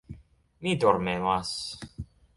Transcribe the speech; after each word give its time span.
Mi 0.67 0.73
dormemas. 0.85 1.55